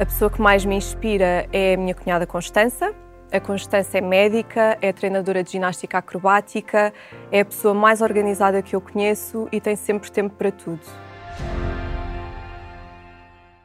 [0.00, 2.94] A pessoa que mais me inspira é a minha cunhada Constança.
[3.32, 6.92] A Constança é médica, é treinadora de ginástica acrobática,
[7.32, 10.80] é a pessoa mais organizada que eu conheço e tem sempre tempo para tudo.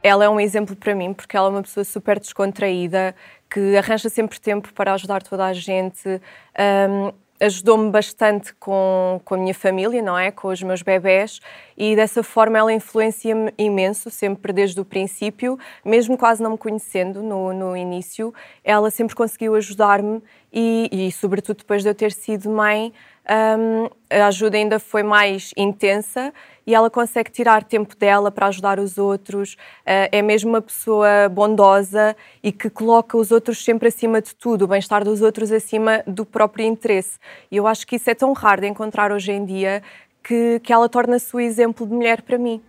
[0.02, 3.14] Ela é um exemplo para mim porque ela é uma pessoa super descontraída,
[3.48, 6.20] que arranja sempre tempo para ajudar toda a gente.
[6.58, 10.30] Um, ajudou-me bastante com, com a minha família, não é?
[10.30, 11.40] Com os meus bebés
[11.76, 17.22] e dessa forma ela influencia-me imenso, sempre desde o princípio, mesmo quase não me conhecendo
[17.22, 22.48] no, no início, ela sempre conseguiu ajudar-me e, e, sobretudo depois de eu ter sido
[22.48, 22.92] mãe,
[23.26, 26.32] um, a ajuda ainda foi mais intensa
[26.66, 29.54] e ela consegue tirar tempo dela para ajudar os outros.
[29.54, 34.64] Uh, é mesmo uma pessoa bondosa e que coloca os outros sempre acima de tudo,
[34.64, 37.18] o bem-estar dos outros acima do próprio interesse.
[37.50, 39.82] E eu acho que isso é tão raro de encontrar hoje em dia
[40.22, 42.62] que, que ela torna-se o exemplo de mulher para mim.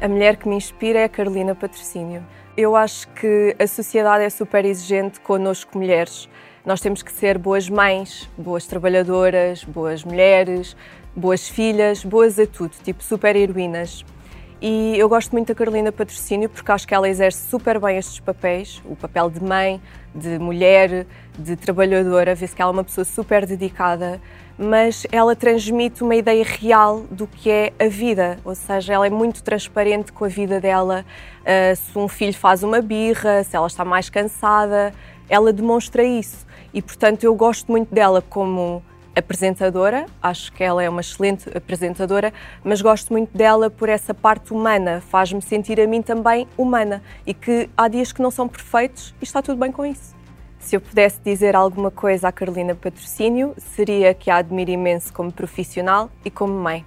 [0.00, 2.24] A mulher que me inspira é a Carolina Patrocínio.
[2.56, 6.28] Eu acho que a sociedade é super exigente connosco, mulheres.
[6.68, 10.76] Nós temos que ser boas mães, boas trabalhadoras, boas mulheres,
[11.16, 14.04] boas filhas, boas a tudo, tipo super heroínas.
[14.60, 18.20] E eu gosto muito da Carolina Patrocínio porque acho que ela exerce super bem estes
[18.20, 19.80] papéis, o papel de mãe,
[20.14, 21.06] de mulher,
[21.38, 24.20] de trabalhadora, vê-se que ela é uma pessoa super dedicada,
[24.58, 29.10] mas ela transmite uma ideia real do que é a vida, ou seja, ela é
[29.10, 31.02] muito transparente com a vida dela.
[31.40, 34.92] Uh, se um filho faz uma birra, se ela está mais cansada,
[35.28, 36.46] ela demonstra isso.
[36.72, 38.82] E portanto eu gosto muito dela como
[39.18, 44.52] apresentadora, acho que ela é uma excelente apresentadora, mas gosto muito dela por essa parte
[44.52, 49.14] humana, faz-me sentir a mim também humana e que há dias que não são perfeitos
[49.20, 50.16] e está tudo bem com isso.
[50.60, 55.32] Se eu pudesse dizer alguma coisa à Carolina Patrocínio, seria que a admiro imenso como
[55.32, 56.84] profissional e como mãe.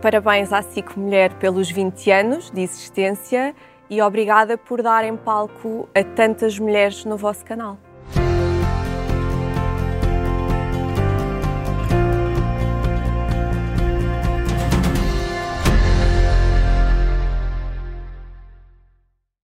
[0.00, 3.54] Parabéns à SIC Mulher pelos 20 anos de existência
[3.90, 7.78] e obrigada por darem palco a tantas mulheres no vosso canal.